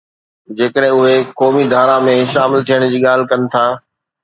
[0.57, 3.65] جيڪڏهن اُهي قومي ڌارا ۾ شامل ٿيڻ جي ڳالهه ڪن ٿا.